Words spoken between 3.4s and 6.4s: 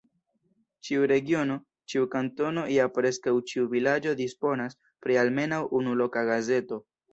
ĉiu vilaĝo disponas pri almenaŭ unu loka